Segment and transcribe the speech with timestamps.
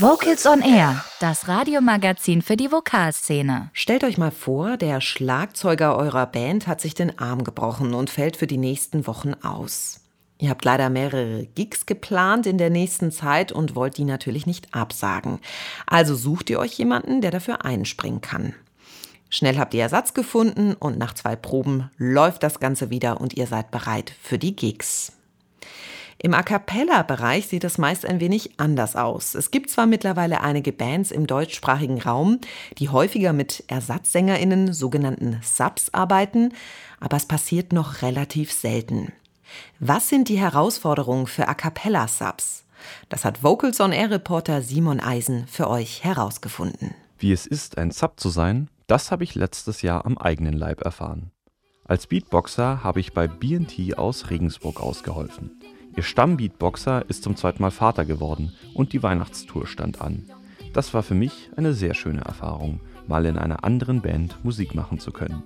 [0.00, 3.68] Vocals on Air, das Radiomagazin für die Vokalszene.
[3.74, 8.38] Stellt euch mal vor, der Schlagzeuger eurer Band hat sich den Arm gebrochen und fällt
[8.38, 10.00] für die nächsten Wochen aus.
[10.38, 14.74] Ihr habt leider mehrere Gigs geplant in der nächsten Zeit und wollt die natürlich nicht
[14.74, 15.38] absagen.
[15.86, 18.54] Also sucht ihr euch jemanden, der dafür einspringen kann.
[19.28, 23.46] Schnell habt ihr Ersatz gefunden und nach zwei Proben läuft das Ganze wieder und ihr
[23.46, 25.12] seid bereit für die Gigs.
[26.22, 29.34] Im A cappella-Bereich sieht es meist ein wenig anders aus.
[29.34, 32.40] Es gibt zwar mittlerweile einige Bands im deutschsprachigen Raum,
[32.76, 36.52] die häufiger mit ErsatzsängerInnen, sogenannten Subs, arbeiten,
[37.00, 39.12] aber es passiert noch relativ selten.
[39.78, 42.64] Was sind die Herausforderungen für A cappella-Subs?
[43.08, 46.94] Das hat Vocals on Air Reporter Simon Eisen für euch herausgefunden.
[47.18, 50.82] Wie es ist, ein Sub zu sein, das habe ich letztes Jahr am eigenen Leib
[50.82, 51.30] erfahren.
[51.84, 55.58] Als Beatboxer habe ich bei BT aus Regensburg ausgeholfen.
[55.96, 60.30] Ihr Stammbeatboxer ist zum zweiten Mal Vater geworden und die Weihnachtstour stand an.
[60.72, 65.00] Das war für mich eine sehr schöne Erfahrung, mal in einer anderen Band Musik machen
[65.00, 65.42] zu können.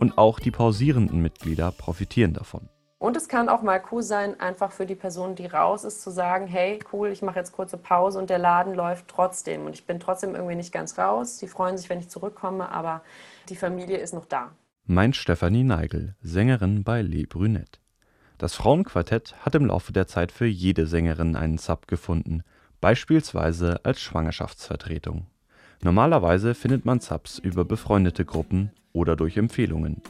[0.00, 2.68] Und auch die pausierenden Mitglieder profitieren davon.
[2.98, 6.10] Und es kann auch mal cool sein, einfach für die Person, die raus ist, zu
[6.10, 9.66] sagen, hey, cool, ich mache jetzt kurze Pause und der Laden läuft trotzdem.
[9.66, 11.36] Und ich bin trotzdem irgendwie nicht ganz raus.
[11.36, 13.02] Die freuen sich, wenn ich zurückkomme, aber
[13.48, 14.50] die Familie ist noch da.
[14.86, 17.78] Meint Stefanie Neigel, Sängerin bei Le Brunette.
[18.38, 22.44] Das Frauenquartett hat im Laufe der Zeit für jede Sängerin einen Sub gefunden,
[22.80, 25.26] beispielsweise als Schwangerschaftsvertretung.
[25.82, 30.02] Normalerweise findet man Subs über befreundete Gruppen oder durch Empfehlungen.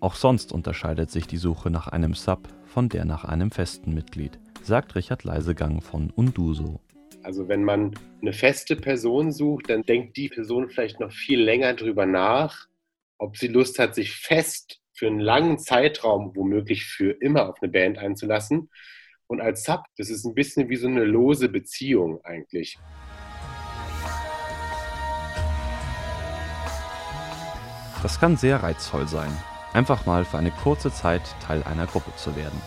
[0.00, 4.40] Auch sonst unterscheidet sich die Suche nach einem Sub von der nach einem festen Mitglied,
[4.62, 6.80] sagt Richard Leisegang von Unduso.
[7.22, 11.74] Also wenn man eine feste Person sucht, dann denkt die Person vielleicht noch viel länger
[11.74, 12.66] drüber nach,
[13.18, 17.70] ob sie Lust hat, sich fest für einen langen Zeitraum womöglich für immer auf eine
[17.70, 18.70] Band einzulassen.
[19.26, 22.78] Und als Sub, das ist ein bisschen wie so eine lose Beziehung eigentlich.
[28.02, 29.30] Das kann sehr reizvoll sein,
[29.72, 32.60] einfach mal für eine kurze Zeit Teil einer Gruppe zu werden.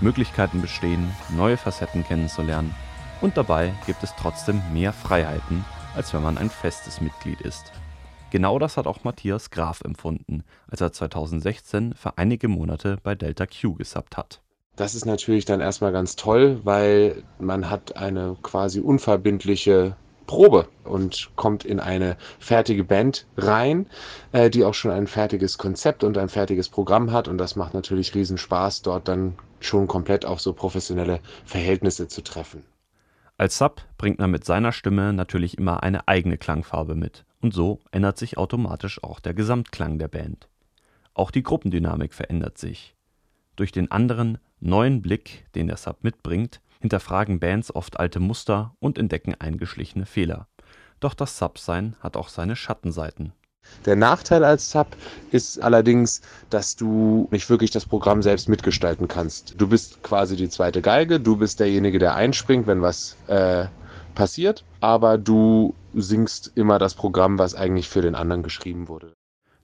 [0.00, 2.74] Möglichkeiten bestehen, neue Facetten kennenzulernen
[3.20, 5.64] und dabei gibt es trotzdem mehr Freiheiten,
[5.96, 7.72] als wenn man ein festes Mitglied ist.
[8.30, 13.46] Genau das hat auch Matthias Graf empfunden, als er 2016 für einige Monate bei Delta
[13.46, 14.42] Q gesubbt hat.
[14.76, 19.96] Das ist natürlich dann erstmal ganz toll, weil man hat eine quasi unverbindliche
[20.26, 23.86] Probe und kommt in eine fertige Band rein,
[24.32, 27.28] äh, die auch schon ein fertiges Konzept und ein fertiges Programm hat.
[27.28, 32.22] Und das macht natürlich riesen Spaß, dort dann schon komplett auf so professionelle Verhältnisse zu
[32.22, 32.62] treffen.
[33.38, 37.80] Als Sub bringt man mit seiner Stimme natürlich immer eine eigene Klangfarbe mit und so
[37.90, 40.48] ändert sich automatisch auch der Gesamtklang der Band.
[41.14, 42.94] Auch die Gruppendynamik verändert sich.
[43.56, 48.98] Durch den anderen, neuen Blick, den der Sub mitbringt, hinterfragen Bands oft alte Muster und
[48.98, 50.46] entdecken eingeschlichene Fehler.
[51.00, 53.32] Doch das Sub-Sein hat auch seine Schattenseiten.
[53.84, 54.96] Der Nachteil als Sub
[55.30, 59.54] ist allerdings, dass du nicht wirklich das Programm selbst mitgestalten kannst.
[59.58, 63.66] Du bist quasi die zweite Geige, du bist derjenige, der einspringt, wenn was äh,
[64.18, 69.14] passiert, aber du singst immer das Programm, was eigentlich für den anderen geschrieben wurde.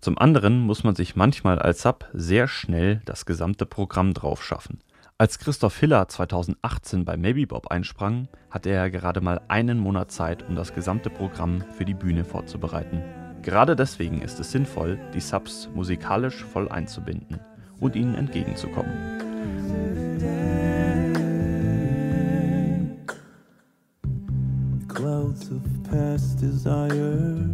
[0.00, 4.80] Zum anderen muss man sich manchmal als Sub sehr schnell das gesamte Programm drauf schaffen.
[5.16, 10.46] Als Christoph Hiller 2018 bei Maybe Bob einsprang, hatte er gerade mal einen Monat Zeit,
[10.46, 13.02] um das gesamte Programm für die Bühne vorzubereiten.
[13.40, 17.40] Gerade deswegen ist es sinnvoll, die Subs musikalisch voll einzubinden
[17.80, 19.11] und ihnen entgegenzukommen.
[25.32, 27.48] Clouds of past desire,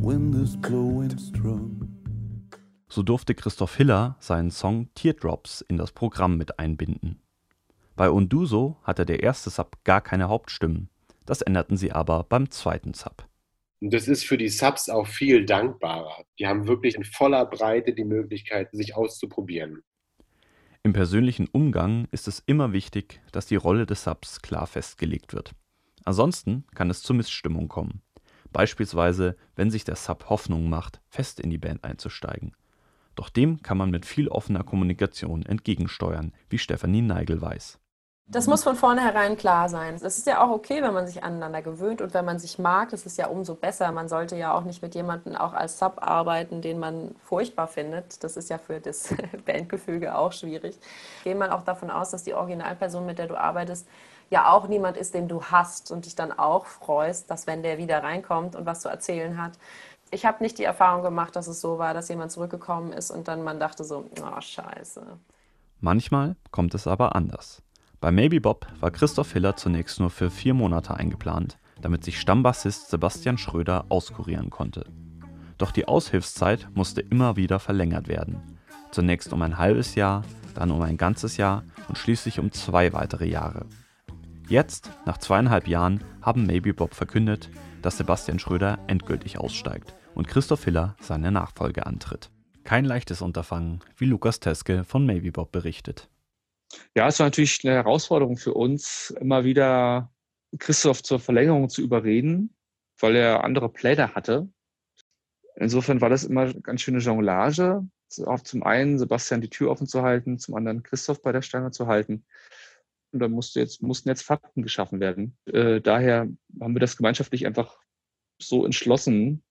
[0.00, 1.88] wind is blowing strong.
[2.88, 7.20] So durfte Christoph Hiller seinen Song Teardrops in das Programm mit einbinden.
[7.96, 10.88] Bei Unduso hatte der erste Sub gar keine Hauptstimmen.
[11.26, 13.26] Das änderten sie aber beim zweiten Sub.
[13.80, 16.24] Und das ist für die Subs auch viel dankbarer.
[16.38, 19.82] Die haben wirklich in voller Breite die Möglichkeit, sich auszuprobieren.
[20.82, 25.52] Im persönlichen Umgang ist es immer wichtig, dass die Rolle des Subs klar festgelegt wird.
[26.08, 28.00] Ansonsten kann es zur Missstimmung kommen.
[28.50, 32.56] Beispielsweise, wenn sich der Sub Hoffnung macht, fest in die Band einzusteigen.
[33.14, 37.78] Doch dem kann man mit viel offener Kommunikation entgegensteuern, wie Stefanie Neigel weiß.
[38.30, 39.94] Das muss von vornherein klar sein.
[39.94, 42.90] Es ist ja auch okay, wenn man sich aneinander gewöhnt und wenn man sich mag,
[42.90, 43.90] das ist ja umso besser.
[43.90, 48.22] Man sollte ja auch nicht mit jemandem auch als Sub arbeiten, den man furchtbar findet.
[48.22, 49.14] Das ist ja für das
[49.46, 50.78] Bandgefüge auch schwierig.
[51.24, 53.88] Gehen man auch davon aus, dass die Originalperson, mit der du arbeitest,
[54.28, 57.78] ja auch niemand ist, den du hast und dich dann auch freust, dass wenn der
[57.78, 59.52] wieder reinkommt und was zu erzählen hat.
[60.10, 63.26] Ich habe nicht die Erfahrung gemacht, dass es so war, dass jemand zurückgekommen ist und
[63.26, 65.02] dann man dachte so, oh scheiße.
[65.80, 67.62] Manchmal kommt es aber anders.
[68.00, 72.90] Bei Maybe Bob war Christoph Hiller zunächst nur für vier Monate eingeplant, damit sich Stammbassist
[72.90, 74.84] Sebastian Schröder auskurieren konnte.
[75.58, 78.40] Doch die Aushilfszeit musste immer wieder verlängert werden.
[78.92, 80.22] Zunächst um ein halbes Jahr,
[80.54, 83.66] dann um ein ganzes Jahr und schließlich um zwei weitere Jahre.
[84.48, 87.50] Jetzt, nach zweieinhalb Jahren, haben Maybe Bob verkündet,
[87.82, 92.30] dass Sebastian Schröder endgültig aussteigt und Christoph Hiller seine Nachfolge antritt.
[92.62, 96.08] Kein leichtes Unterfangen, wie Lukas Teske von Maybe Bob berichtet.
[96.94, 100.12] Ja, es war natürlich eine Herausforderung für uns, immer wieder
[100.58, 102.54] Christoph zur Verlängerung zu überreden,
[102.98, 104.48] weil er andere Pläne hatte.
[105.56, 107.86] Insofern war das immer eine ganz schöne Jonglage.
[108.08, 111.86] Zum einen Sebastian die Tür offen zu halten, zum anderen Christoph bei der Stange zu
[111.86, 112.24] halten.
[113.12, 115.36] Und da musste jetzt, mussten jetzt Fakten geschaffen werden.
[115.46, 116.28] Äh, daher
[116.60, 117.78] haben wir das gemeinschaftlich einfach
[118.40, 119.42] so entschlossen,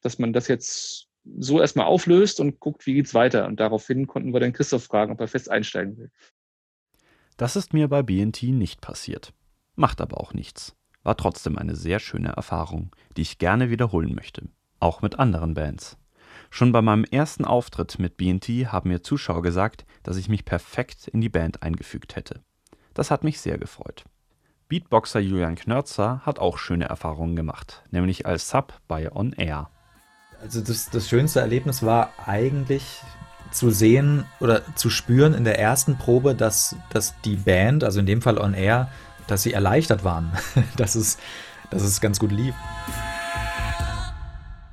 [0.00, 1.08] dass man das jetzt
[1.38, 3.46] so erstmal auflöst und guckt, wie geht's weiter.
[3.46, 6.10] Und daraufhin konnten wir dann Christoph fragen, ob er fest einsteigen will.
[7.40, 9.32] Das ist mir bei BNT nicht passiert.
[9.74, 10.76] Macht aber auch nichts.
[11.02, 14.50] War trotzdem eine sehr schöne Erfahrung, die ich gerne wiederholen möchte.
[14.78, 15.96] Auch mit anderen Bands.
[16.50, 21.08] Schon bei meinem ersten Auftritt mit BNT haben mir Zuschauer gesagt, dass ich mich perfekt
[21.08, 22.42] in die Band eingefügt hätte.
[22.92, 24.04] Das hat mich sehr gefreut.
[24.68, 29.70] Beatboxer Julian Knörzer hat auch schöne Erfahrungen gemacht, nämlich als Sub bei On Air.
[30.42, 33.00] Also das, das schönste Erlebnis war eigentlich
[33.50, 38.06] zu sehen oder zu spüren in der ersten Probe, dass, dass die Band, also in
[38.06, 38.88] dem Fall On Air,
[39.26, 40.32] dass sie erleichtert waren,
[40.76, 41.18] dass, es,
[41.70, 42.54] dass es ganz gut lief.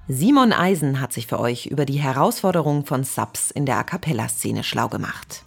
[0.08, 4.64] Simon Eisen hat sich für euch über die Herausforderungen von Subs in der A Cappella-Szene
[4.64, 5.44] schlau gemacht.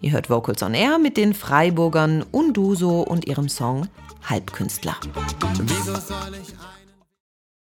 [0.00, 3.88] Ihr hört Vocals on Air mit den Freiburgern Unduso und ihrem Song
[4.24, 4.96] Halbkünstler.
[5.60, 6.54] Wieso soll ich